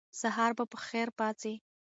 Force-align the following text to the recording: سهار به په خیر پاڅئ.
سهار 0.21 0.51
به 0.57 0.63
په 0.71 0.77
خیر 0.85 1.07
پاڅئ. 1.17 1.55